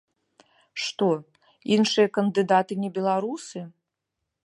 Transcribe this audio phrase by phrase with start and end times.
[0.83, 1.09] Што,
[1.77, 3.59] іншыя кандыдаты не беларусы?